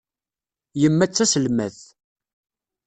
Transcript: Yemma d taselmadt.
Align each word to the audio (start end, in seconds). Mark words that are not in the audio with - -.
Yemma 0.81 1.05
d 1.05 1.11
taselmadt. 1.11 1.81